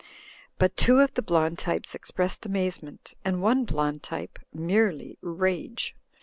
But 0.57 0.75
two 0.75 0.97
of 0.99 1.13
the 1.13 1.21
blond 1.21 1.59
types 1.59 1.93
expressed 1.93 2.43
amazement, 2.47 3.13
and 3.23 3.39
one 3.39 3.65
blond 3.65 4.01
type 4.01 4.39
merely 4.51 5.19
rage. 5.21 5.95